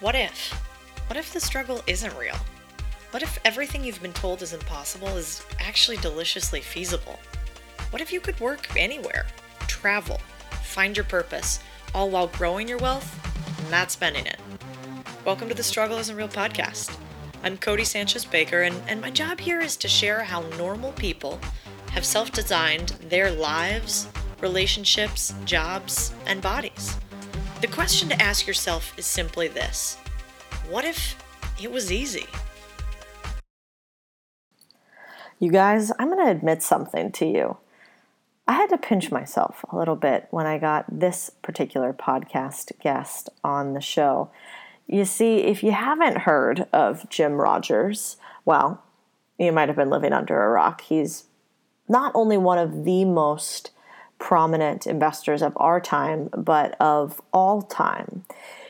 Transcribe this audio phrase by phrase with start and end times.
[0.00, 0.52] What if?
[1.06, 2.36] What if the struggle isn't real?
[3.12, 7.18] What if everything you've been told is impossible is actually deliciously feasible?
[7.88, 9.24] What if you could work anywhere,
[9.60, 10.20] travel,
[10.64, 11.60] find your purpose,
[11.94, 13.10] all while growing your wealth,
[13.70, 14.38] not spending it?
[15.24, 16.94] Welcome to the Struggle Isn't Real podcast.
[17.42, 21.40] I'm Cody Sanchez Baker, and, and my job here is to share how normal people
[21.92, 24.08] have self designed their lives,
[24.42, 26.98] relationships, jobs, and bodies.
[27.62, 29.96] The question to ask yourself is simply this
[30.68, 31.16] What if
[31.58, 32.26] it was easy?
[35.38, 37.56] You guys, I'm going to admit something to you.
[38.46, 43.30] I had to pinch myself a little bit when I got this particular podcast guest
[43.42, 44.30] on the show.
[44.86, 48.84] You see, if you haven't heard of Jim Rogers, well,
[49.38, 50.82] you might have been living under a rock.
[50.82, 51.24] He's
[51.88, 53.70] not only one of the most
[54.18, 58.24] prominent investors of our time, but of all time.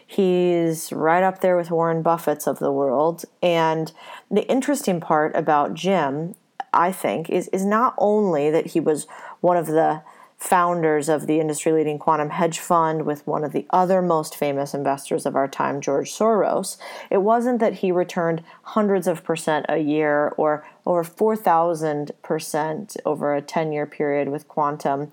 [0.06, 3.24] He's right up there with Warren Buffett's of the world.
[3.42, 3.92] And
[4.30, 6.34] the interesting part about Jim,
[6.72, 9.06] I think, is, is not only that he was
[9.40, 10.02] one of the
[10.36, 14.74] founders of the industry leading quantum hedge fund with one of the other most famous
[14.74, 16.76] investors of our time, George Soros.
[17.10, 23.42] It wasn't that he returned hundreds of percent a year or over 4,000% over a
[23.42, 25.10] 10 year period with quantum.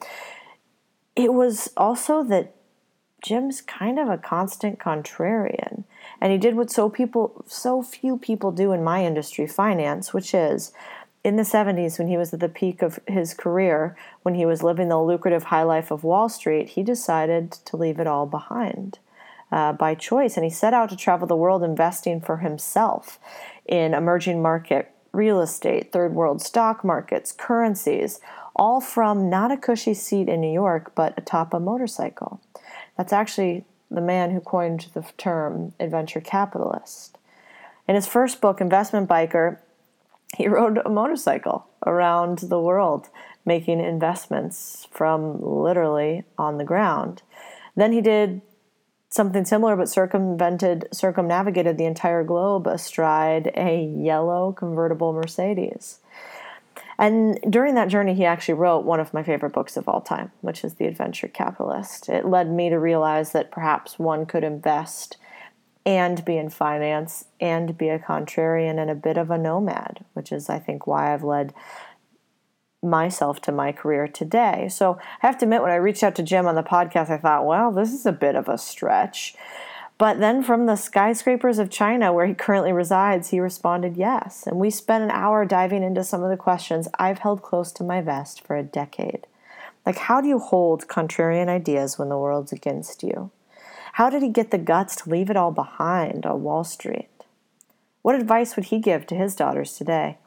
[1.16, 2.54] It was also that
[3.24, 5.86] Jim's kind of a constant contrarian.
[6.20, 10.34] And he did what so people so few people do in my industry, finance, which
[10.34, 10.74] is
[11.24, 14.62] in the 70s, when he was at the peak of his career, when he was
[14.62, 19.00] living the lucrative high life of Wall Street, he decided to leave it all behind
[19.52, 20.36] uh, by choice.
[20.36, 23.20] And he set out to travel the world investing for himself
[23.66, 28.20] in emerging market real estate, third world stock markets, currencies,
[28.56, 32.42] all from not a cushy seat in New York, but atop a motorcycle.
[32.98, 37.18] That's actually the man who coined the term adventure capitalist.
[37.88, 39.58] In his first book, Investment Biker,
[40.38, 43.10] he rode a motorcycle around the world
[43.46, 47.22] making investments from literally on the ground.
[47.76, 48.42] Then he did
[49.10, 56.00] something similar but circumvented circumnavigated the entire globe astride a yellow convertible Mercedes.
[56.98, 60.32] And during that journey, he actually wrote one of my favorite books of all time,
[60.42, 62.08] which is The Adventure Capitalist.
[62.08, 65.18] It led me to realize that perhaps one could invest
[65.86, 70.32] and be in finance and be a contrarian and a bit of a nomad, which
[70.32, 71.54] is, I think, why I've led
[72.82, 74.68] myself to my career today.
[74.70, 77.18] So I have to admit, when I reached out to Jim on the podcast, I
[77.18, 79.36] thought, well, this is a bit of a stretch.
[79.98, 84.46] But then from the skyscrapers of China, where he currently resides, he responded yes.
[84.48, 87.84] And we spent an hour diving into some of the questions I've held close to
[87.84, 89.28] my vest for a decade.
[89.86, 93.32] Like, how do you hold contrarian ideas when the world's against you?
[93.94, 97.10] How did he get the guts to leave it all behind on Wall Street?
[98.02, 100.18] What advice would he give to his daughters today?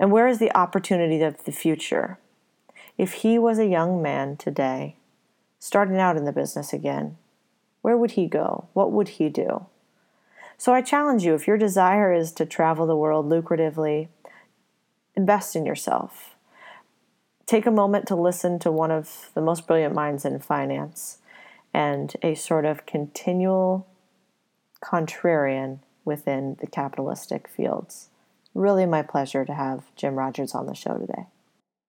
[0.00, 2.18] And where is the opportunity of the future?
[2.96, 4.96] If he was a young man today,
[5.58, 7.18] starting out in the business again,
[7.82, 8.68] where would he go?
[8.72, 9.66] What would he do?
[10.56, 14.08] So I challenge you if your desire is to travel the world lucratively,
[15.14, 16.34] invest in yourself.
[17.44, 21.18] Take a moment to listen to one of the most brilliant minds in finance
[21.72, 23.86] and a sort of continual
[24.82, 28.08] contrarian within the capitalistic fields
[28.58, 31.26] really my pleasure to have Jim Rogers on the show today.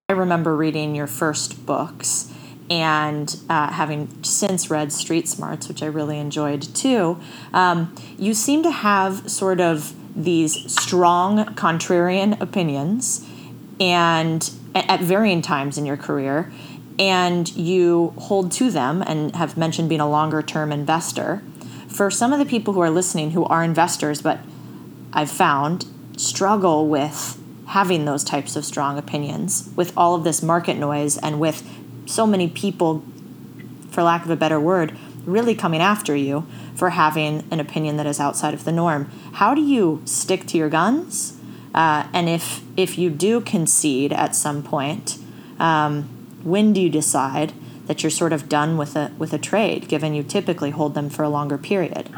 [0.07, 2.33] I remember reading your first books
[2.69, 7.19] and uh, having since read Street Smarts, which I really enjoyed too.
[7.53, 13.27] Um, you seem to have sort of these strong contrarian opinions
[13.79, 16.51] and at varying times in your career
[16.99, 21.41] and you hold to them and have mentioned being a longer term investor
[21.87, 24.39] for some of the people who are listening who are investors but
[25.13, 25.85] i've found
[26.17, 31.39] struggle with having those types of strong opinions with all of this market noise and
[31.39, 31.63] with
[32.07, 33.03] so many people,
[33.91, 36.45] for lack of a better word, really coming after you
[36.75, 39.05] for having an opinion that is outside of the norm.
[39.33, 41.39] How do you stick to your guns?
[41.75, 45.19] Uh, and if if you do concede at some point,
[45.59, 46.09] um,
[46.43, 47.53] when do you decide
[47.87, 51.09] that you're sort of done with a with a trade, given you typically hold them
[51.09, 52.09] for a longer period?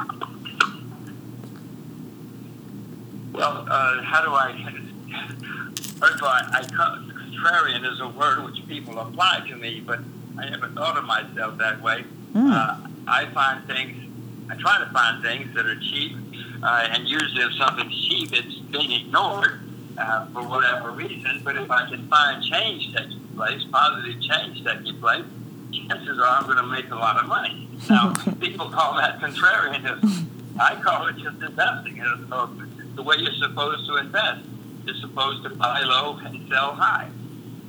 [3.31, 4.53] Well, uh, how do I?
[5.99, 9.99] First of all, I, I contrarian is a word which people apply to me, but
[10.37, 12.03] I never thought of myself that way.
[12.33, 12.51] Mm.
[12.51, 14.09] Uh, I find things,
[14.49, 16.17] I try to find things that are cheap,
[16.63, 19.59] uh, and usually if something's cheap, it's being ignored
[19.97, 21.41] uh, for whatever reason.
[21.43, 25.25] But if I can find change taking place, positive change taking place,
[25.71, 27.67] chances are I'm going to make a lot of money.
[27.89, 30.25] Now, people call that contrarianism.
[30.59, 31.97] I call it just investing.
[31.97, 32.49] You know,
[32.95, 34.45] the way you're supposed to invest.
[34.85, 37.09] You're supposed to buy low and sell high.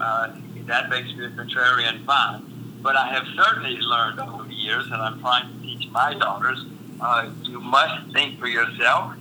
[0.00, 0.34] Uh,
[0.66, 2.78] that makes me a contrarian fine.
[2.82, 6.64] But I have certainly learned over the years, and I'm trying to teach my daughters,
[7.00, 9.14] uh, you must think for yourself.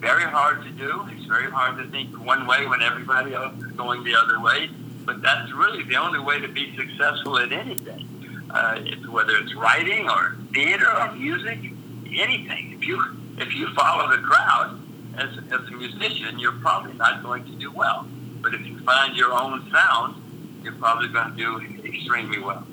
[0.00, 1.06] Very hard to do.
[1.10, 4.70] It's very hard to think one way when everybody else is going the other way.
[5.04, 8.08] But that's really the only way to be successful at anything.
[8.50, 11.58] Uh, it's, whether it's writing or theater or music,
[12.06, 12.78] anything.
[12.78, 12.98] If you
[13.36, 14.80] if you follow the crowd
[15.16, 18.06] as, as a musician, you're probably not going to do well.
[18.40, 20.16] But if you find your own sound,
[20.62, 22.66] you're probably going to do extremely well.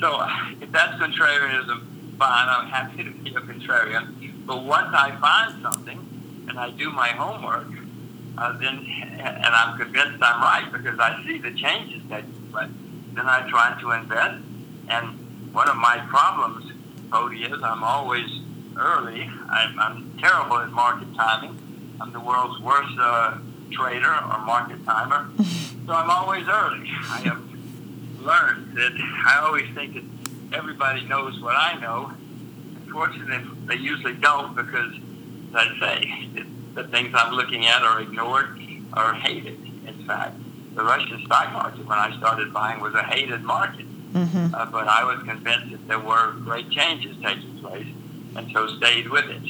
[0.00, 0.20] So
[0.60, 2.48] if that's contrarianism, fine.
[2.48, 4.46] I'm happy to be a contrarian.
[4.46, 6.11] But once I find something
[6.48, 7.68] and I do my homework,
[8.38, 12.70] uh, then and I'm convinced I'm right because I see the changes taking place.
[13.14, 14.42] Then I try to invest.
[14.88, 16.72] And one of my problems,
[17.10, 18.30] Cody, is I'm always
[18.76, 19.30] early.
[19.50, 21.58] I'm, I'm terrible at market timing.
[22.00, 23.38] I'm the world's worst uh,
[23.70, 25.28] trader or market timer.
[25.86, 26.88] so I'm always early.
[26.88, 27.42] I have
[28.20, 28.92] learned that
[29.26, 30.04] I always think that
[30.56, 32.12] everybody knows what I know.
[32.86, 34.94] Unfortunately, they usually don't because,
[35.54, 36.44] I say,
[36.74, 38.58] the things I'm looking at are ignored
[38.96, 39.58] or hated.
[39.86, 40.36] In fact,
[40.74, 43.86] the Russian stock market, when I started buying, was a hated market.
[44.12, 44.54] Mm-hmm.
[44.54, 47.86] Uh, but I was convinced that there were great changes taking place,
[48.36, 49.42] and so stayed with it.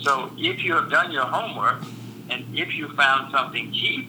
[0.00, 1.82] So if you have done your homework,
[2.30, 4.08] and if you found something cheap,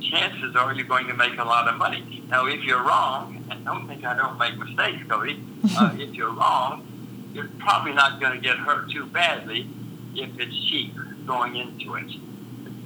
[0.00, 2.24] chances are you're going to make a lot of money.
[2.28, 5.42] Now, if you're wrong, and don't think I don't make mistakes, Cody,
[5.76, 6.86] uh, if you're wrong,
[7.32, 9.68] you're probably not going to get hurt too badly
[10.14, 10.94] if it's cheap
[11.26, 12.10] going into it.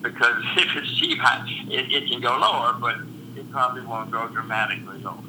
[0.03, 1.19] Because if it's cheap,
[1.69, 2.97] it, it can go lower, but
[3.37, 5.23] it probably won't go dramatically lower.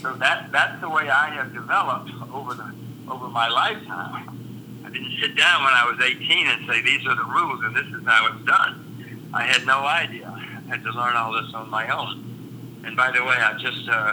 [0.00, 2.72] So that that's the way I have developed over the
[3.08, 4.82] over my lifetime.
[4.84, 7.74] I didn't sit down when I was 18 and say these are the rules and
[7.74, 9.30] this is how it's done.
[9.32, 12.82] I had no idea I had to learn all this on my own.
[12.84, 14.12] And by the way, I just uh,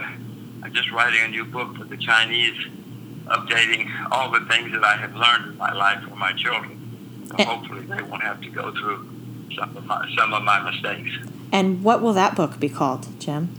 [0.63, 2.55] I'm just writing a new book for the Chinese,
[3.25, 6.82] updating all the things that I have learned in my life for my children.
[7.39, 9.07] Hopefully, they won't have to go through
[9.57, 11.11] some of my some of my mistakes.
[11.51, 13.49] And what will that book be called, Jim?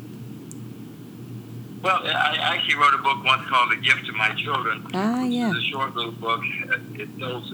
[1.83, 5.51] Well, I actually wrote a book once called "The Gift to My Children." Ah, yeah.
[5.51, 6.43] It's a short little book.
[6.95, 7.45] It sold,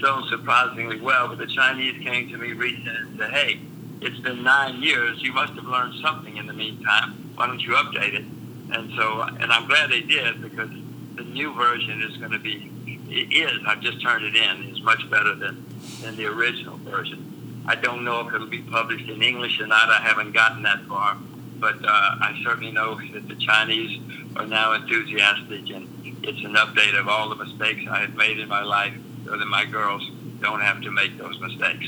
[0.00, 3.60] sold surprisingly well, but the Chinese came to me recently and said, "Hey,
[4.00, 5.22] it's been nine years.
[5.22, 7.32] You must have learned something in the meantime.
[7.34, 8.24] Why don't you update it?
[8.70, 10.70] And so, and I'm glad they did because
[11.16, 12.70] the new version is going to be,
[13.08, 15.64] it is, I've just turned it in, is much better than,
[16.02, 17.62] than the original version.
[17.66, 19.90] I don't know if it'll be published in English or not.
[19.90, 21.16] I haven't gotten that far.
[21.58, 24.00] But uh, I certainly know that the Chinese
[24.36, 25.88] are now enthusiastic, and
[26.22, 28.94] it's an update of all the mistakes I have made in my life
[29.24, 30.08] so that my girls
[30.40, 31.86] don't have to make those mistakes.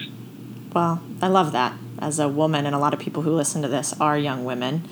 [0.75, 3.69] Well, I love that as a woman, and a lot of people who listen to
[3.69, 4.83] this are young women.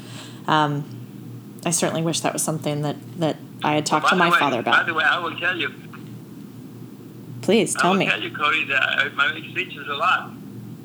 [0.46, 0.84] Um,
[1.66, 4.38] I certainly wish that was something that, that I had talked well, to my way,
[4.38, 4.76] father about.
[4.76, 5.74] By the way, I will tell you.
[7.48, 8.06] Please tell me.
[8.06, 10.32] I will tell you, Cody, that I speeches a lot.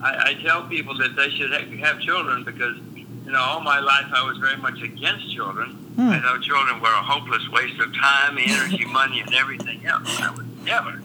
[0.01, 2.77] I, I tell people that they should have children because,
[3.25, 5.71] you know, all my life I was very much against children.
[5.97, 6.07] Hmm.
[6.07, 10.07] I know children were a hopeless waste of time, energy, money, and everything else.
[10.21, 11.01] I was never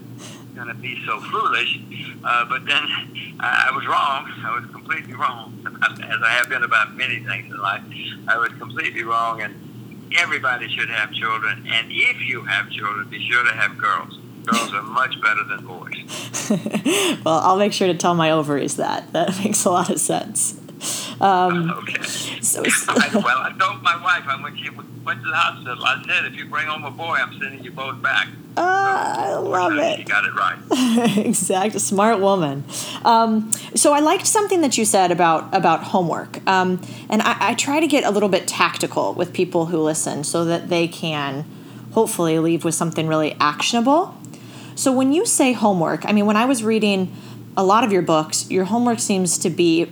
[0.54, 1.80] going to be so foolish.
[2.22, 2.84] Uh, but then
[3.40, 4.32] I, I was wrong.
[4.46, 7.82] I was completely wrong, as I have been about many things in life.
[8.28, 9.56] I was completely wrong, and
[10.20, 11.66] everybody should have children.
[11.68, 14.17] And if you have children, be sure to have girls.
[14.48, 16.50] Girls are much better than boys.
[17.24, 19.12] well, I'll make sure to tell my ovaries that.
[19.12, 20.58] That makes a lot of sense.
[21.20, 22.02] Um, okay.
[22.02, 25.84] So, so I, well, I told my wife I when she went to the hospital,
[25.84, 28.28] I said, if you bring home a boy, I'm sending you both back.
[28.56, 29.98] Uh, I love it.
[29.98, 31.18] You got it right.
[31.26, 32.64] exact, smart woman.
[33.04, 37.54] Um, so I liked something that you said about about homework, um, and I, I
[37.54, 41.44] try to get a little bit tactical with people who listen, so that they can
[41.92, 44.17] hopefully leave with something really actionable.
[44.78, 47.12] So when you say homework, I mean when I was reading
[47.56, 49.90] a lot of your books, your homework seems to be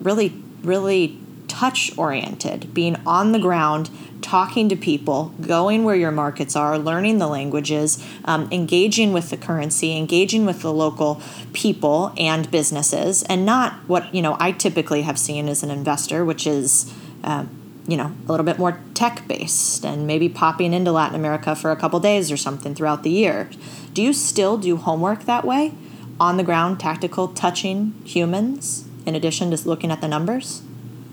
[0.00, 0.32] really,
[0.62, 1.18] really
[1.48, 3.90] touch oriented, being on the ground,
[4.22, 9.36] talking to people, going where your markets are, learning the languages, um, engaging with the
[9.36, 11.20] currency, engaging with the local
[11.52, 16.24] people and businesses, and not what you know I typically have seen as an investor,
[16.24, 16.94] which is.
[17.24, 17.46] Uh,
[17.90, 21.72] you know, a little bit more tech based and maybe popping into Latin America for
[21.72, 23.50] a couple days or something throughout the year.
[23.92, 25.72] Do you still do homework that way?
[26.20, 30.62] On the ground, tactical, touching humans in addition to looking at the numbers?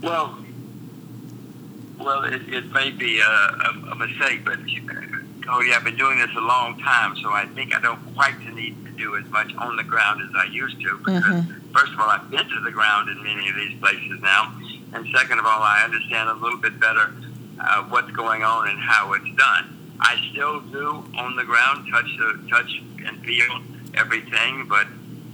[0.03, 0.37] Well,
[1.97, 4.59] well, it, it may be a, a, a mistake, but
[5.47, 8.85] Cody, I've been doing this a long time, so I think I don't quite need
[8.85, 10.97] to do as much on the ground as I used to.
[10.97, 11.71] Because mm-hmm.
[11.71, 14.53] first of all, I've been to the ground in many of these places now,
[14.93, 17.13] and second of all, I understand a little bit better
[17.59, 19.95] uh, what's going on and how it's done.
[19.99, 23.61] I still do on the ground touch the touch and feel
[23.95, 24.87] everything, but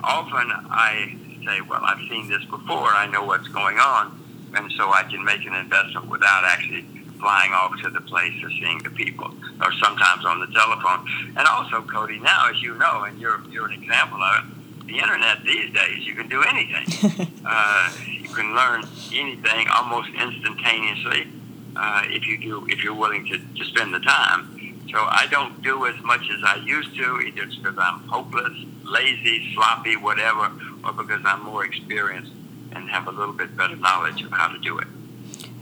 [0.03, 2.87] often I say, well, I've seen this before.
[2.87, 4.19] I know what's going on,
[4.55, 6.85] and so I can make an investment without actually
[7.19, 11.07] flying off to the place or seeing the people, or sometimes on the telephone.
[11.37, 14.99] And also, Cody, now as you know, and you're you're an example of it, the
[14.99, 17.27] internet these days, you can do anything.
[17.45, 17.91] uh,
[18.33, 21.27] can learn anything almost instantaneously
[21.75, 24.49] uh, if you do if you're willing to, to spend the time.
[24.91, 29.51] So I don't do as much as I used to, either because I'm hopeless, lazy,
[29.55, 30.51] sloppy, whatever,
[30.83, 32.31] or because I'm more experienced
[32.71, 34.87] and have a little bit better knowledge of how to do it.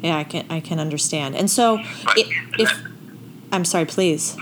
[0.02, 1.36] Yeah, I can I can understand.
[1.36, 2.28] And so, but if,
[2.60, 2.72] if
[3.52, 4.38] I'm sorry, please.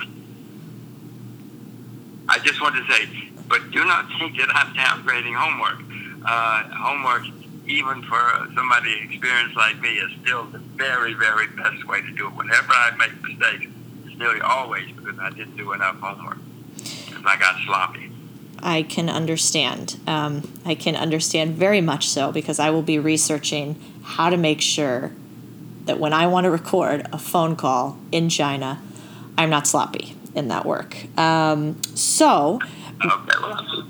[2.27, 3.09] I just want to say,
[3.47, 5.81] but do not think that I'm downgrading homework.
[6.25, 7.23] Uh, homework,
[7.69, 12.27] even for somebody experienced like me, is still the very, very best way to do
[12.27, 12.33] it.
[12.33, 13.71] Whenever I make mistakes,
[14.05, 16.39] it's nearly always because I didn't do enough homework.
[16.75, 18.11] Because I got sloppy.
[18.61, 19.97] I can understand.
[20.07, 24.61] Um, I can understand very much so because I will be researching how to make
[24.61, 25.11] sure
[25.85, 28.81] that when I want to record a phone call in China,
[29.37, 30.95] I'm not sloppy in that work.
[31.17, 32.59] Um, so,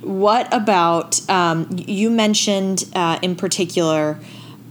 [0.01, 4.19] what about um, you mentioned uh, in particular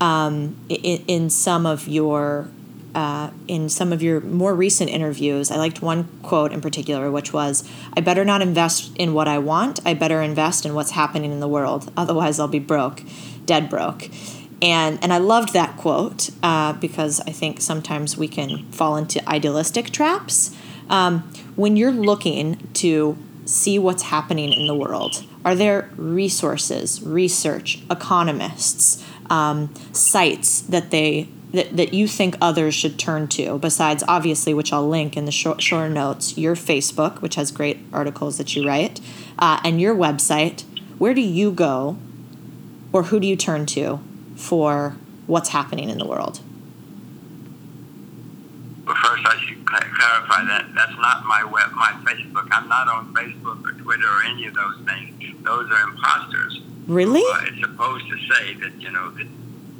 [0.00, 2.48] um, in, in, some of your
[2.94, 5.50] uh, in some of your more recent interviews?
[5.50, 9.38] I liked one quote in particular, which was, "I better not invest in what I
[9.38, 9.80] want.
[9.84, 11.92] I better invest in what's happening in the world.
[11.96, 13.02] Otherwise, I'll be broke,
[13.44, 14.08] dead broke."
[14.60, 19.26] and and I loved that quote uh, because I think sometimes we can fall into
[19.28, 20.54] idealistic traps.
[20.90, 23.16] Um, when you're looking to
[23.48, 31.28] see what's happening in the world, are there resources, research, economists, um, sites that they
[31.52, 35.32] that, that you think others should turn to besides obviously which i'll link in the
[35.32, 39.00] short, short notes your facebook which has great articles that you write
[39.38, 40.64] uh, and your website
[40.98, 41.96] where do you go
[42.92, 44.00] or who do you turn to
[44.36, 46.40] for what's happening in the world?
[48.86, 52.27] Well, first, I should clarify that that's not my web, my Facebook.
[52.58, 55.44] I'm not on Facebook or Twitter or any of those things.
[55.44, 56.60] Those are imposters.
[56.88, 57.20] Really?
[57.20, 59.26] Uh, it's supposed to say that you know that.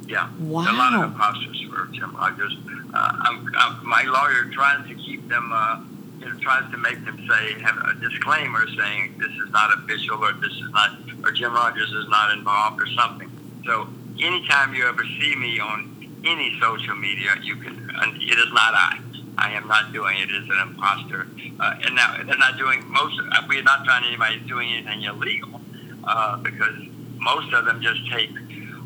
[0.07, 0.29] Yeah.
[0.39, 0.61] Wow.
[0.61, 2.55] A lot of imposters for Jim Rogers.
[2.93, 5.51] Uh, I'm, I'm, my lawyer tries to keep them.
[5.53, 5.81] Uh,
[6.19, 10.17] you know, tries to make them say have a disclaimer saying this is not official
[10.17, 10.91] or this is not
[11.23, 13.31] or Jim Rogers is not involved or something.
[13.65, 13.87] So
[14.19, 17.89] anytime you ever see me on any social media, you can.
[18.21, 18.99] It is not I.
[19.37, 21.27] I am not doing it as an imposter.
[21.59, 23.19] Uh, and now they're not doing most.
[23.31, 25.61] Uh, we're not trying anybody doing anything illegal
[26.03, 26.75] uh, because
[27.17, 28.29] most of them just take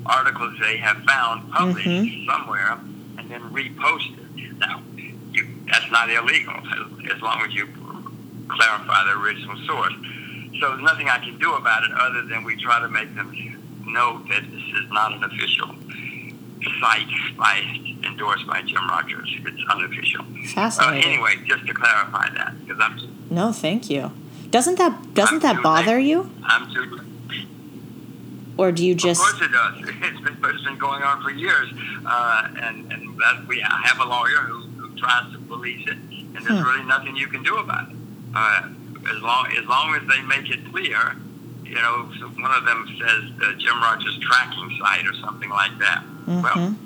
[0.05, 2.29] articles they have found published mm-hmm.
[2.29, 2.71] somewhere
[3.17, 4.57] and then repost it.
[4.57, 4.81] Now,
[5.31, 7.67] you, that's not illegal as, as long as you
[8.49, 9.93] clarify the original source.
[10.59, 13.33] So there's nothing I can do about it other than we try to make them
[13.85, 15.75] note that this is not an official
[16.79, 17.61] site by
[18.03, 19.29] endorsed by Jim Rogers.
[19.45, 20.25] It's unofficial.
[20.53, 21.03] Fascinating.
[21.03, 22.99] Uh, anyway, just to clarify that, because I'm.
[23.29, 24.11] No, thank you.
[24.49, 26.07] Doesn't that doesn't that bother late.
[26.07, 26.31] you?
[26.43, 26.99] I'm too.
[28.55, 29.21] Or do you just?
[29.21, 29.89] Of course it does.
[30.03, 31.69] It's been, it's been going on for years,
[32.05, 36.35] uh, and and that we have a lawyer who, who tries to police it, and
[36.35, 36.63] there's hmm.
[36.63, 37.95] really nothing you can do about it.
[38.35, 38.69] Uh,
[39.09, 41.15] as long as long as they make it clear
[41.73, 42.03] you know,
[42.37, 46.03] one of them says the Jim Rogers tracking site or something like that.
[46.25, 46.41] Mm-hmm.
[46.41, 46.77] Well,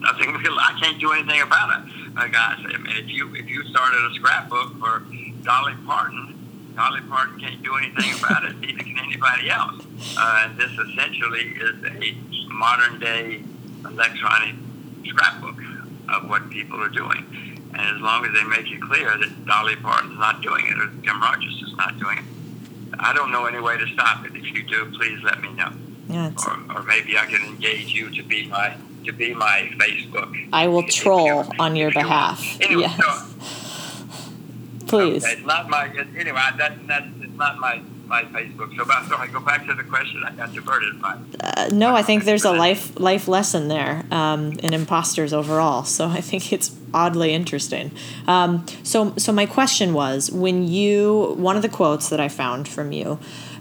[0.00, 0.28] nothing.
[0.58, 2.14] I can't do anything about it.
[2.14, 5.04] Like I said, I mean, if you if you started a scrapbook for
[5.42, 8.58] Dolly Parton, Dolly Parton can't do anything about it.
[8.58, 9.82] Neither can anybody else.
[10.16, 13.42] Uh, and this essentially is a modern day
[13.84, 14.56] electronic
[15.06, 15.56] scrapbook
[16.08, 17.24] of what people are doing.
[17.74, 20.86] And as long as they make it clear that Dolly Parton's not doing it or
[21.02, 22.24] Jim Rogers is not doing it,
[22.98, 24.34] I don't know any way to stop it.
[24.34, 25.72] If you do, please let me know.
[26.08, 30.48] Yeah, or, or maybe I can engage you to be my to be my Facebook.
[30.52, 32.58] I will troll on your behalf.
[32.60, 32.96] Anyway, yes.
[32.96, 35.24] So, please.
[35.24, 36.40] Okay, it's not my anyway.
[36.56, 38.74] That, that's it's not my my Facebook.
[38.74, 40.24] So, about, so I go back to the question.
[40.24, 41.18] I got diverted by.
[41.40, 45.84] Uh, no, I think there's a life life lesson there um, in imposters overall.
[45.84, 47.92] So I think it's oddly interesting.
[48.26, 52.66] Um, so, so my question was when you one of the quotes that I found
[52.66, 53.18] from you,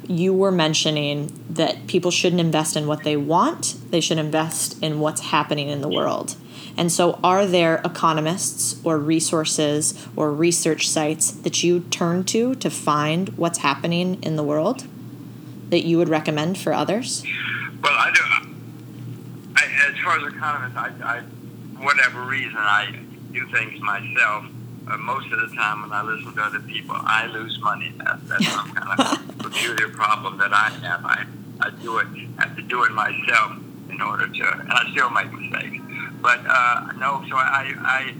[0.07, 4.99] you were mentioning that people shouldn't invest in what they want; they should invest in
[4.99, 6.35] what's happening in the world.
[6.77, 12.69] And so, are there economists or resources or research sites that you turn to to
[12.69, 14.87] find what's happening in the world
[15.69, 17.23] that you would recommend for others?
[17.81, 18.21] Well, I do.
[19.55, 21.21] I, as far as economists, I, I,
[21.83, 22.99] whatever reason, I
[23.31, 24.45] do things myself.
[24.89, 27.94] Uh, most of the time, when I listen to other people, I lose money.
[27.98, 31.03] That, that's some kind of peculiar problem that I have.
[31.03, 31.25] I,
[31.60, 33.58] I do it, have to do it myself
[33.89, 35.84] in order to, and I still make mistakes.
[36.22, 38.13] But uh, no, so I, I,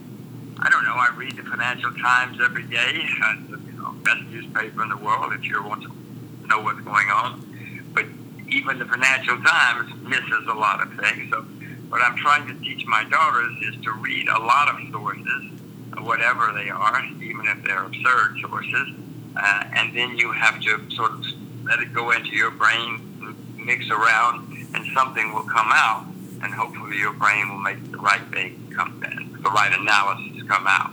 [0.60, 0.96] I don't know.
[0.96, 3.02] I read the Financial Times every day.
[3.04, 6.82] It's the you know, best newspaper in the world if you want to know what's
[6.82, 7.46] going on.
[7.94, 8.06] But
[8.50, 11.30] even the Financial Times misses a lot of things.
[11.32, 11.42] So
[11.90, 15.57] what I'm trying to teach my daughters is to read a lot of sources,
[16.04, 18.88] whatever they are, even if they're absurd sources,
[19.36, 21.25] uh, and then you have to sort of
[21.63, 26.06] let it go into your brain, mix around, and something will come out,
[26.42, 30.66] and hopefully your brain will make the right thing come in, the right analysis come
[30.68, 30.92] out.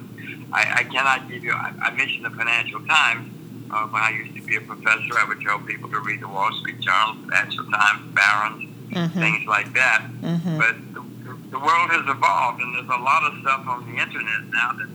[0.53, 1.53] I, I cannot give you.
[1.53, 3.31] I, I mentioned the Financial Times.
[3.71, 6.29] Uh, when I used to be a professor, I would tell people to read the
[6.29, 9.19] Wall Street Journal, Financial Times, Barron's, mm-hmm.
[9.19, 10.07] things like that.
[10.21, 10.59] Mm-hmm.
[10.59, 11.04] But the,
[11.55, 14.89] the world has evolved, and there's a lot of stuff on the internet now that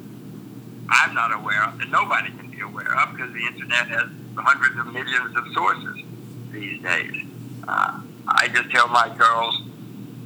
[0.89, 4.77] I'm not aware of, and nobody can be aware of because the internet has hundreds
[4.77, 6.03] of millions of sources
[6.51, 7.23] these days.
[7.65, 9.61] Uh, I just tell my girls,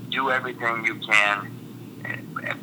[0.09, 1.51] do everything you can,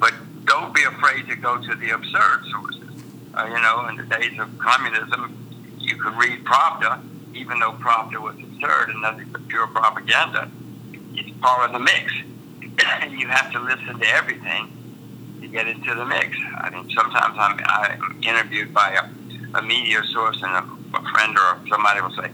[0.00, 0.14] but
[0.46, 3.04] don't be afraid to go to the absurd sources.
[3.34, 7.00] Uh, you know, in the days of communism, you could read Pravda,
[7.34, 10.50] even though Pravda was absurd and nothing but pure propaganda.
[11.14, 12.12] It's part of the mix.
[13.10, 14.72] you have to listen to everything
[15.40, 16.36] to get into the mix.
[16.58, 21.36] I mean, sometimes I'm, I'm interviewed by a, a media source and a, a friend
[21.38, 22.30] or somebody will say,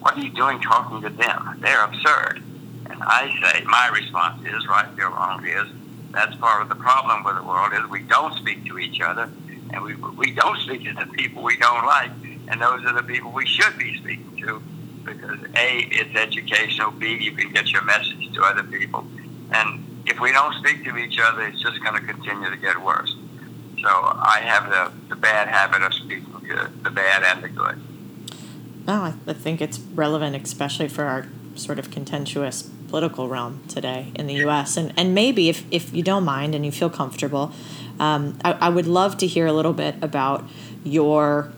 [0.00, 1.58] what are you doing talking to them?
[1.60, 2.42] They're absurd.
[2.90, 5.66] And I say, my response is, right or wrong, is
[6.14, 9.28] that's part of the problem with the world is we don't speak to each other,
[9.72, 12.10] and we we don't speak to the people we don't like,
[12.48, 14.62] and those are the people we should be speaking to,
[15.04, 19.04] because a it's educational, b you can get your message to other people,
[19.50, 22.82] and if we don't speak to each other, it's just going to continue to get
[22.82, 23.14] worse.
[23.80, 26.34] So I have the, the bad habit of speaking
[26.82, 27.80] the bad and the good.
[28.86, 34.12] No, I, I think it's relevant, especially for our sort of contentious political realm today
[34.14, 34.76] in the U.S.
[34.76, 37.52] And and maybe if if you don't mind and you feel comfortable,
[37.98, 40.44] um, I, I would love to hear a little bit about
[40.84, 41.52] your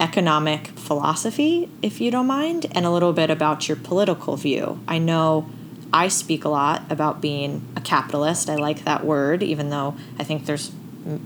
[0.00, 4.80] economic philosophy, if you don't mind, and a little bit about your political view.
[4.88, 5.50] I know
[5.92, 8.48] I speak a lot about being a capitalist.
[8.48, 10.72] I like that word, even though I think there's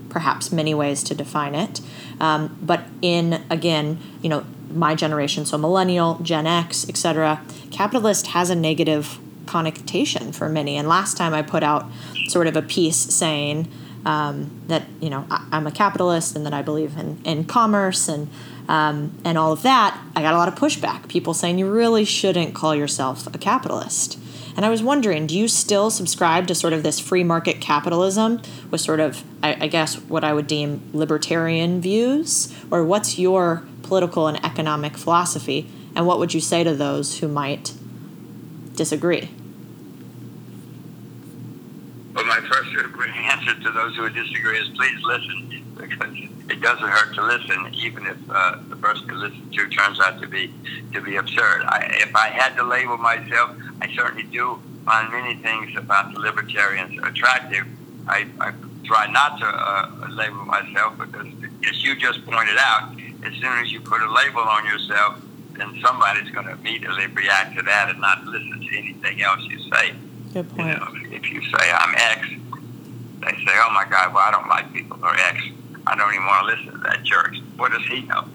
[0.09, 1.81] perhaps many ways to define it.
[2.19, 8.49] Um, but in again, you know, my generation, so millennial, Gen X, etc., capitalist has
[8.49, 10.75] a negative connotation for many.
[10.77, 11.89] And last time I put out
[12.27, 13.67] sort of a piece saying
[14.05, 18.07] um, that you know I, am a capitalist and that I believe in, in commerce
[18.07, 18.29] and
[18.67, 21.07] um, and all of that, I got a lot of pushback.
[21.07, 24.17] People saying you really shouldn't call yourself a capitalist.
[24.55, 28.41] And I was wondering, do you still subscribe to sort of this free market capitalism
[28.71, 32.55] with sort of, I, I guess, what I would deem libertarian views?
[32.71, 35.69] Or what's your political and economic philosophy?
[35.95, 37.73] And what would you say to those who might
[38.75, 39.29] disagree?
[42.13, 42.65] Well, my first
[43.25, 46.15] answer to those who would disagree is please listen, because
[46.49, 50.21] it doesn't hurt to listen, even if uh, the person you listen to turns out
[50.21, 50.53] to be
[50.93, 51.63] to be absurd.
[51.63, 56.19] I, if I had to label myself, I certainly do find many things about the
[56.19, 57.65] libertarians attractive.
[58.07, 61.27] I, I try not to uh, label myself because,
[61.67, 65.19] as you just pointed out, as soon as you put a label on yourself,
[65.53, 69.59] then somebody's going to immediately react to that and not listen to anything else you
[69.71, 69.93] say.
[70.33, 70.67] Good point.
[70.67, 72.27] You know, if you say I'm X,
[73.21, 75.41] they say, "Oh my God, well I don't like people who are X.
[75.87, 77.35] I don't even want to listen to that jerk.
[77.57, 78.27] What does he know?"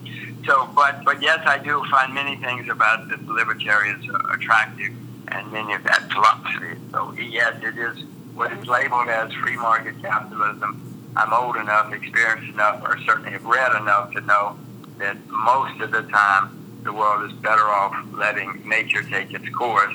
[0.46, 4.92] So, but but yes, I do find many things about the libertarians attractive,
[5.28, 6.80] and many of that philosophy.
[6.90, 11.12] So yes, it is what is labeled as free market capitalism.
[11.16, 14.56] I'm old enough, experienced enough, or certainly have read enough to know
[14.98, 19.94] that most of the time the world is better off letting nature take its course.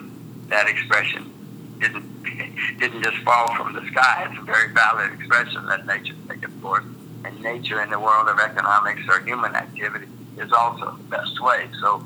[0.49, 1.33] That expression
[1.79, 2.23] didn't
[2.79, 4.27] didn't just fall from the sky.
[4.29, 5.65] It's a very valid expression.
[5.65, 6.83] Let nature take its course,
[7.25, 10.07] and nature in the world of economics or human activity
[10.37, 11.67] is also the best way.
[11.81, 12.05] So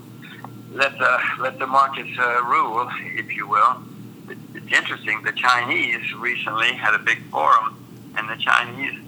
[0.72, 3.84] let the let the markets uh, rule, if you will.
[4.30, 5.22] It's interesting.
[5.24, 7.78] The Chinese recently had a big forum,
[8.18, 9.00] and the Chinese.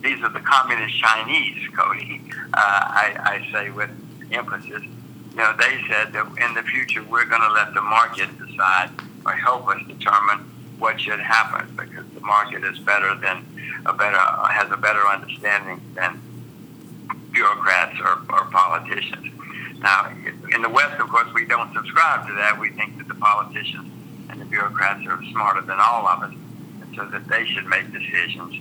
[0.00, 2.20] These are the communist Chinese, Cody.
[2.52, 3.90] Uh, I, I say with
[4.30, 4.82] emphasis
[5.34, 8.90] you know, they said that in the future we're going to let the market decide
[9.26, 10.38] or help us determine
[10.78, 13.44] what should happen because the market is better than
[13.86, 16.20] a better has a better understanding than
[17.32, 19.26] bureaucrats or, or politicians.
[19.80, 20.10] Now,
[20.54, 22.58] in the West, of course, we don't subscribe to that.
[22.58, 23.90] We think that the politicians
[24.30, 26.34] and the bureaucrats are smarter than all of us,
[26.80, 28.54] and so that they should make decisions.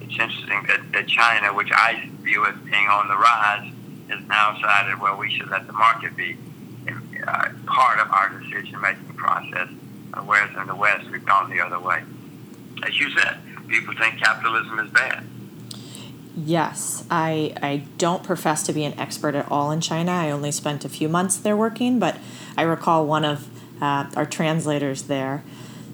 [0.00, 3.70] It's interesting that, that China, which I view as being on the rise,
[4.08, 6.36] has now decided, well, we should let the market be
[7.26, 9.68] uh, part of our decision-making process,
[10.24, 12.02] whereas in the West, we've gone the other way.
[12.86, 13.38] As you said,
[13.70, 15.24] people think capitalism is bad.
[16.36, 20.12] Yes, I, I don't profess to be an expert at all in China.
[20.12, 22.16] I only spent a few months there working, but
[22.56, 23.48] I recall one of
[23.82, 25.42] uh, our translators there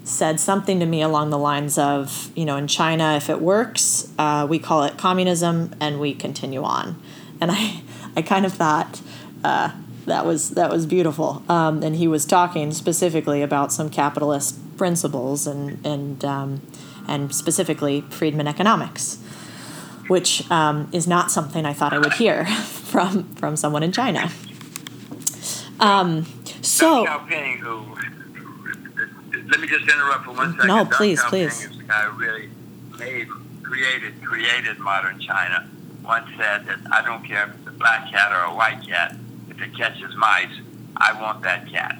[0.03, 4.11] said something to me along the lines of, you know, in China, if it works,
[4.17, 7.01] uh, we call it communism and we continue on.
[7.41, 7.81] And I,
[8.15, 9.01] I kind of thought
[9.43, 9.71] uh,
[10.05, 11.43] that was that was beautiful.
[11.49, 16.61] Um, and he was talking specifically about some capitalist principles and and um,
[17.07, 19.19] and specifically Friedman economics
[20.07, 24.31] which um, is not something I thought I would hear from from someone in China.
[25.79, 26.25] Um,
[26.61, 27.95] so, Xiaoping, who,
[29.49, 30.67] let me just interrupt for one second.
[30.67, 31.65] No, please, Xiaoping please.
[31.65, 32.49] Is the guy who really
[32.97, 33.27] made,
[33.63, 35.69] created, created modern China.
[36.03, 39.15] Once said that I don't care if it's a black cat or a white cat.
[39.49, 40.47] If it catches mice,
[40.95, 41.99] I want that cat.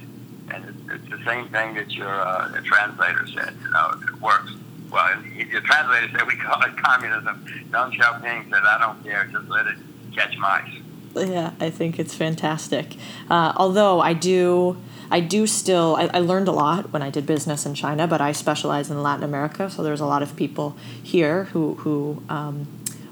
[0.49, 3.53] And it's, it's the same thing that your uh, translator said.
[3.61, 4.53] You know, if it works,
[4.91, 7.45] well, your translator said we call it communism.
[7.71, 9.77] Deng Xiaoping said, I don't care, just let it
[10.13, 10.81] catch mice.
[11.15, 12.95] Yeah, I think it's fantastic.
[13.29, 14.77] Uh, although I do,
[15.09, 18.21] I do still, I, I, learned a lot when I did business in China, but
[18.21, 22.67] I specialize in Latin America, so there's a lot of people here who who um,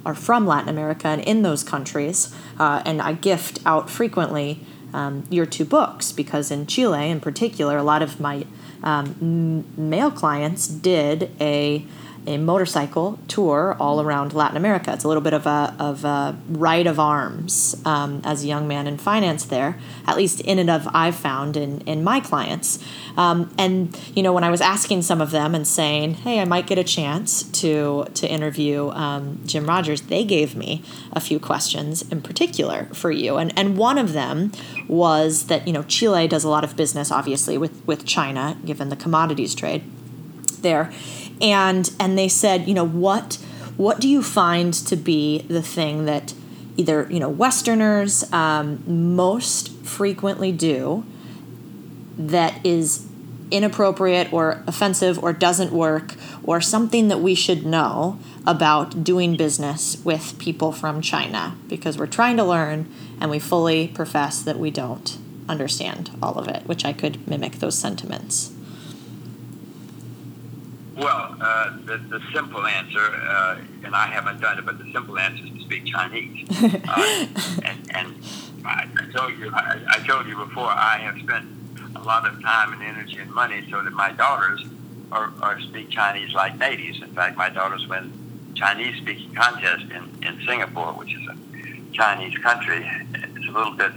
[0.05, 4.59] are from Latin America and in those countries, uh, and I gift out frequently
[4.93, 8.45] um, your two books because in Chile, in particular, a lot of my
[8.85, 11.83] um, male clients did a
[12.27, 14.91] a motorcycle tour all around Latin America.
[14.93, 18.67] It's a little bit of a, of a right of arms um, as a young
[18.67, 22.83] man in finance there, at least in and of I've found in, in my clients.
[23.17, 26.45] Um, and, you know, when I was asking some of them and saying, hey, I
[26.45, 30.83] might get a chance to, to interview um, Jim Rogers, they gave me
[31.13, 33.37] a few questions in particular for you.
[33.37, 34.51] And, and one of them
[34.87, 38.89] was that, you know, Chile does a lot of business, obviously, with, with China, given
[38.89, 39.83] the commodities trade
[40.61, 40.91] there
[41.41, 43.35] and and they said, you know, what
[43.77, 46.33] what do you find to be the thing that
[46.77, 51.05] either you know Westerners um, most frequently do
[52.17, 53.05] that is
[53.51, 58.17] inappropriate or offensive or doesn't work or something that we should know
[58.47, 63.87] about doing business with people from China because we're trying to learn and we fully
[63.87, 65.17] profess that we don't
[65.47, 68.54] understand all of it, which I could mimic those sentiments.
[70.95, 75.19] Well, uh, the, the simple answer, uh, and I haven't done it, but the simple
[75.19, 76.47] answer is to speak Chinese.
[76.63, 77.27] uh,
[77.65, 78.15] and and
[78.63, 81.47] I, I told you, I, I told you before, I have spent
[81.95, 84.63] a lot of time and energy and money so that my daughters
[85.11, 87.01] are, are speak Chinese like natives.
[87.01, 88.13] In fact, my daughters win
[88.55, 91.35] Chinese speaking contest in, in Singapore, which is a
[91.91, 92.89] Chinese country.
[93.13, 93.91] It's a little bit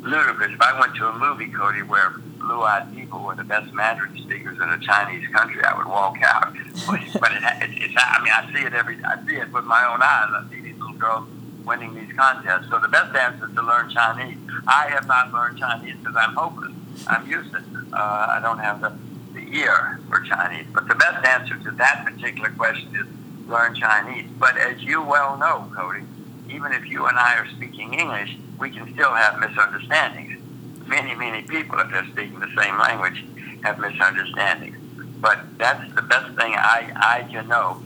[0.00, 0.52] ludicrous.
[0.52, 4.58] If I went to a movie, Cody, where blue-eyed people were the best Mandarin speakers
[4.60, 6.52] in a Chinese country, I would walk out.
[6.86, 9.84] but it, it, it's, I mean, I see it every, I see it with my
[9.86, 10.28] own eyes.
[10.30, 11.28] I see these little girls
[11.64, 12.68] winning these contests.
[12.68, 14.38] So the best answer is to learn Chinese.
[14.66, 16.72] I have not learned Chinese because I'm hopeless.
[17.06, 17.64] I'm useless.
[17.92, 18.96] Uh, I don't have the,
[19.34, 20.66] the ear for Chinese.
[20.74, 24.28] But the best answer to that particular question is learn Chinese.
[24.38, 26.02] But as you well know, Cody,
[26.50, 30.41] even if you and I are speaking English, we can still have misunderstandings
[30.86, 33.24] many, many people, if they're speaking the same language,
[33.62, 34.76] have misunderstandings.
[35.20, 37.82] But that's the best thing I, I can know.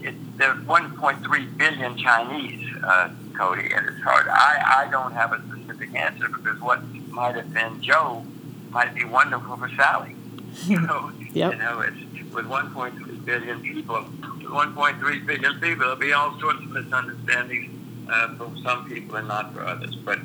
[0.00, 4.26] It, there's 1.3 billion Chinese, uh, Cody, and it's hard.
[4.28, 8.24] I, I don't have a specific answer because what might have been Joe
[8.70, 10.16] might be wonderful for Sally.
[10.66, 11.52] You know, yep.
[11.52, 14.04] you know, it's with 1.3 billion people,
[14.52, 17.70] 1.3 billion people, there'll be all sorts of misunderstandings
[18.10, 19.94] uh, for some people and not for others.
[19.96, 20.18] But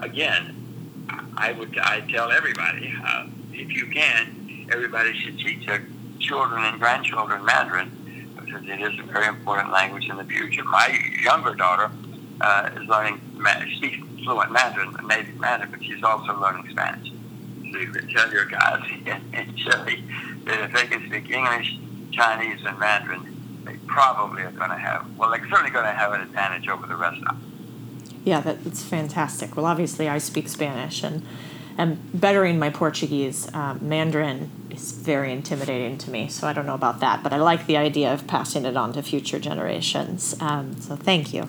[0.00, 0.59] again,
[1.36, 5.82] I would I tell everybody uh, if you can, everybody should teach their
[6.18, 7.90] children and grandchildren Mandarin
[8.36, 10.64] because it is a very important language in the future.
[10.64, 11.90] My younger daughter
[12.40, 13.20] uh, is learning
[13.76, 17.08] speaks fluent Mandarin, native Mandarin, but she's also learning Spanish.
[17.72, 20.04] So you can tell your guys in, Chile
[20.44, 21.78] that if they can speak English,
[22.12, 26.12] Chinese, and Mandarin, they probably are going to have well, they're certainly going to have
[26.12, 27.49] an advantage over the rest of them.
[28.24, 29.56] Yeah, that, that's fantastic.
[29.56, 31.22] Well, obviously, I speak Spanish and
[31.78, 33.48] am bettering my Portuguese.
[33.52, 36.28] Uh, Mandarin is very intimidating to me.
[36.28, 38.92] So I don't know about that, but I like the idea of passing it on
[38.92, 40.36] to future generations.
[40.40, 41.48] Um, so thank you.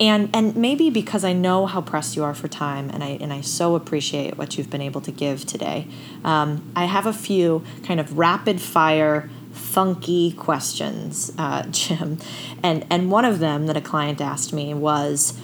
[0.00, 3.32] And and maybe because I know how pressed you are for time, and I and
[3.32, 5.86] I so appreciate what you've been able to give today.
[6.24, 12.18] Um, I have a few kind of rapid fire funky questions, uh, Jim,
[12.60, 15.38] and and one of them that a client asked me was,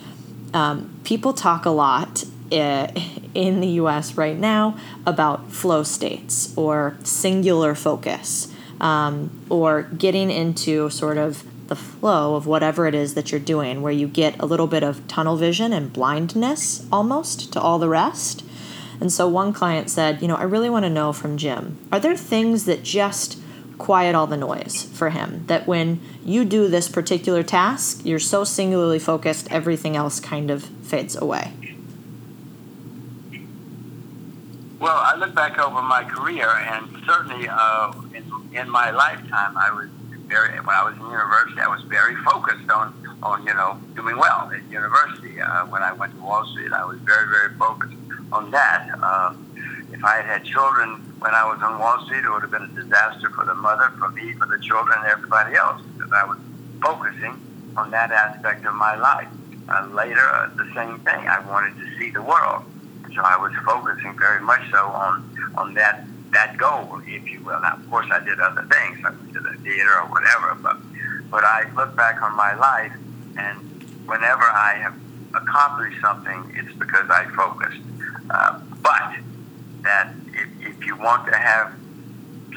[0.55, 2.89] um, people talk a lot uh,
[3.35, 4.17] in the U.S.
[4.17, 11.77] right now about flow states or singular focus, um, or getting into sort of the
[11.77, 15.07] flow of whatever it is that you're doing, where you get a little bit of
[15.07, 18.43] tunnel vision and blindness almost to all the rest.
[19.01, 22.01] And so one client said, You know, I really want to know from Jim, are
[22.01, 23.40] there things that just
[23.81, 25.45] quiet all the noise for him?
[25.47, 30.65] That when you do this particular task, you're so singularly focused, everything else kind of
[30.83, 31.53] fades away?
[34.79, 38.25] Well, I look back over my career, and certainly uh, in,
[38.57, 39.89] in my lifetime, I was
[40.27, 44.17] very when I was in university, I was very focused on on you know doing
[44.17, 45.41] well at university.
[45.41, 47.97] Uh, when I went to Wall Street, I was very very focused
[48.33, 48.89] on that.
[49.03, 49.35] Uh,
[49.93, 52.65] if I had had children when I was on Wall Street, it would have been
[52.65, 56.25] a disaster for the mother, for me, for the children, and everybody else because I
[56.25, 56.39] was
[56.83, 57.39] focusing
[57.77, 59.29] on that aspect of my life.
[59.69, 61.29] Uh, later, uh, the same thing.
[61.29, 62.65] I wanted to see the world,
[63.15, 67.61] so I was focusing very much so on on that that goal, if you will.
[67.61, 68.99] Now, of course, I did other things.
[69.05, 70.79] I went to the theater or whatever, but
[71.31, 72.93] but I look back on my life,
[73.37, 73.59] and
[74.07, 74.95] whenever I have
[75.35, 77.81] accomplished something, it's because I focused.
[78.31, 79.15] Uh, but
[79.83, 80.15] that
[80.81, 81.73] if, you want to have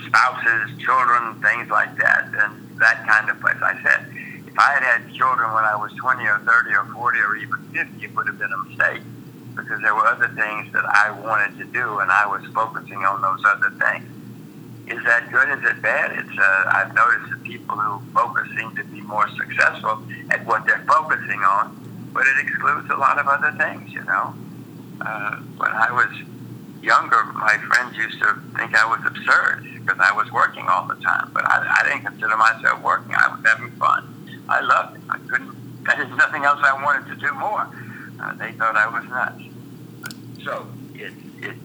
[0.07, 3.57] spouses, children, things like that, then that kind of place.
[3.61, 4.07] I said,
[4.47, 7.57] if I had had children when I was 20 or 30 or 40 or even
[7.73, 9.03] 50, it would have been a mistake
[9.55, 13.21] because there were other things that I wanted to do, and I was focusing on
[13.21, 14.09] those other things.
[14.87, 15.47] Is that good?
[15.49, 16.11] Is it bad?
[16.11, 20.65] It's uh, I've noticed that people who focus seem to be more successful at what
[20.65, 23.93] they're focusing on, but it excludes a lot of other things.
[23.93, 24.33] You know,
[25.01, 26.11] uh, when I was
[26.83, 30.95] younger, my friends used to think I was absurd because I was working all the
[30.95, 33.15] time, but I, I didn't consider myself working.
[33.15, 34.09] I was having fun.
[34.49, 35.03] I loved it.
[35.09, 35.83] I couldn't.
[35.85, 37.67] There's nothing else I wanted to do more.
[38.19, 39.43] Uh, they thought I was nuts.
[40.43, 41.55] So it, it,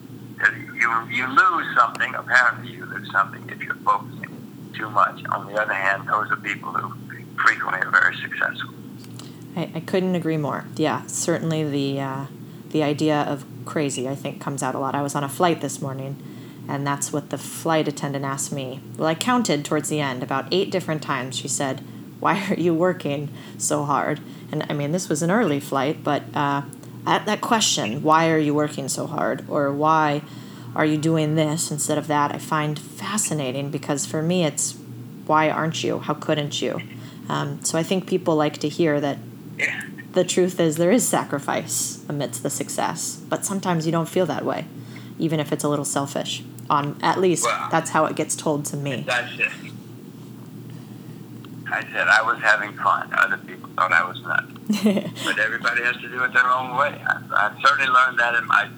[0.75, 2.15] you, you lose something.
[2.15, 5.25] Apparently, you lose something if you're focusing too much.
[5.27, 6.95] On the other hand, those are people who
[7.37, 8.75] frequently are very successful.
[9.57, 10.67] I, I couldn't agree more.
[10.77, 12.27] Yeah, certainly the uh,
[12.71, 14.95] the idea of crazy I think comes out a lot.
[14.95, 16.17] I was on a flight this morning,
[16.67, 18.81] and that's what the flight attendant asked me.
[18.97, 21.37] Well, I counted towards the end about eight different times.
[21.37, 21.83] She said,
[22.19, 23.29] "Why are you working
[23.59, 26.63] so hard?" and I mean, this was an early flight, but uh,
[27.07, 30.23] at that question, why are you working so hard, or why
[30.75, 34.77] are you doing this instead of that, I find fascinating because for me, it's
[35.27, 35.99] why aren't you?
[35.99, 36.81] How couldn't you?
[37.29, 39.19] Um, so I think people like to hear that
[40.13, 44.45] the truth is there is sacrifice amidst the success, but sometimes you don't feel that
[44.45, 44.67] way,
[45.19, 46.43] even if it's a little selfish.
[46.71, 49.05] On at least well, that's how it gets told to me.
[49.07, 49.49] That's it.
[51.71, 53.11] I said I was having fun.
[53.13, 54.53] Other people thought I was nuts.
[55.25, 57.01] but everybody has to do it their own way.
[57.07, 58.69] I've, I've certainly learned that in my.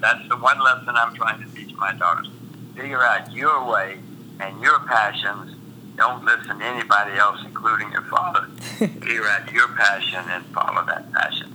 [0.00, 2.28] That's the one lesson I'm trying to teach my daughters.
[2.74, 3.98] Figure out your way
[4.40, 5.54] and your passions.
[5.98, 8.46] Don't listen to anybody else, including your father.
[8.78, 11.54] Figure out your passion and follow that passion.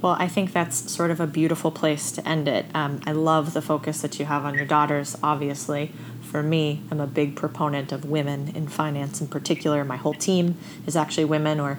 [0.00, 2.66] Well, I think that's sort of a beautiful place to end it.
[2.74, 5.92] Um, I love the focus that you have on your daughters, obviously,
[6.34, 9.84] for me, I'm a big proponent of women in finance in particular.
[9.84, 11.78] My whole team is actually women or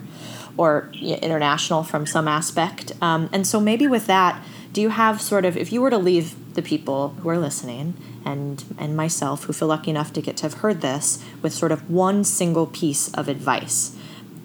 [0.56, 2.94] or international from some aspect.
[3.02, 4.42] Um, and so maybe with that,
[4.76, 7.94] do you have sort of if you were to leave the people who are listening
[8.26, 11.72] and and myself who feel lucky enough to get to have heard this with sort
[11.72, 13.96] of one single piece of advice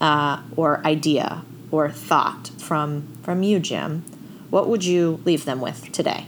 [0.00, 4.04] uh, or idea or thought from from you, Jim,
[4.50, 6.26] what would you leave them with today?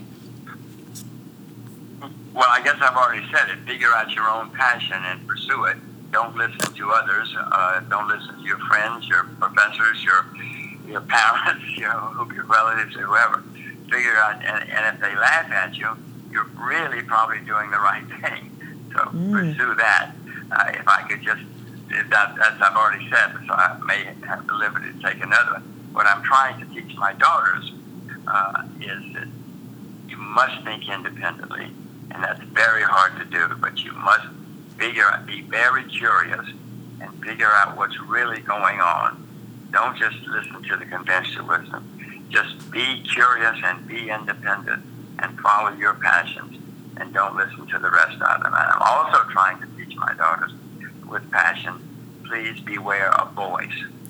[2.33, 3.59] Well, I guess I've already said it.
[3.59, 5.77] Figure out your own passion and pursue it.
[6.11, 7.33] Don't listen to others.
[7.37, 10.25] Uh, don't listen to your friends, your professors, your
[10.85, 13.41] your parents, your, your relatives, whoever.
[13.93, 15.89] Figure out, and, and if they laugh at you,
[16.31, 18.49] you're really probably doing the right thing.
[18.93, 19.31] So mm.
[19.31, 20.11] pursue that.
[20.51, 21.41] Uh, if I could just,
[22.09, 25.61] that, as I've already said, so I may have the liberty to take another.
[25.91, 27.71] What I'm trying to teach my daughters
[28.27, 29.27] uh, is that
[30.07, 31.71] you must think independently
[32.13, 33.55] and that's very hard to do.
[33.55, 34.27] But you must
[34.77, 36.45] figure out, be very curious,
[37.01, 39.27] and figure out what's really going on.
[39.71, 41.92] Don't just listen to the conventional wisdom.
[42.33, 44.83] Just be curious and be independent,
[45.19, 46.59] and follow your passions.
[46.97, 48.53] and don't listen to the rest of them.
[48.53, 50.51] And I'm also trying to teach my daughters
[51.07, 51.73] with passion,
[52.27, 53.73] please beware of boys.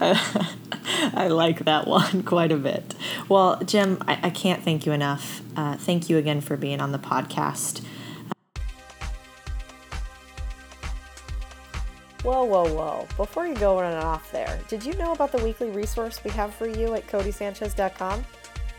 [0.00, 2.94] I like that one quite a bit.
[3.28, 5.42] Well, Jim, I, I can't thank you enough.
[5.56, 7.82] Uh, thank you again for being on the podcast.
[12.22, 13.06] Whoa, whoa, whoa.
[13.16, 16.52] Before you go running off there, did you know about the weekly resource we have
[16.52, 18.24] for you at CodieSanchez.com?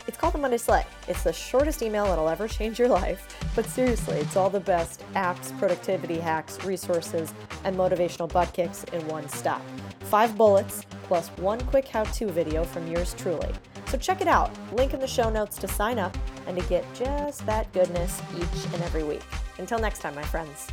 [0.06, 0.84] It's called the Monday Slay.
[1.08, 3.38] It's the shortest email that'll ever change your life.
[3.54, 7.32] But seriously, it's all the best apps, productivity hacks, resources,
[7.64, 9.62] and motivational butt kicks in one stop.
[10.00, 13.48] Five bullets, plus one quick how to video from yours truly.
[13.86, 14.50] So check it out.
[14.72, 18.64] Link in the show notes to sign up and to get just that goodness each
[18.74, 19.22] and every week.
[19.58, 20.68] Until next time, my friends.